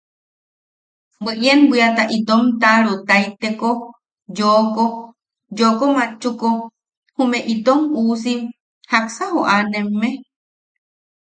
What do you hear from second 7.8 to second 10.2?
uusim jaksa joʼanemme?”